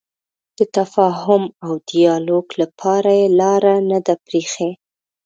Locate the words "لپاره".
2.61-3.11